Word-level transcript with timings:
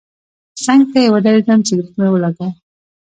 څنګ 0.65 0.81
ته 0.91 0.97
یې 1.03 1.09
ودرېدم 1.13 1.59
سګرټ 1.67 1.91
مې 1.99 2.07
ولګاوه. 2.11 2.47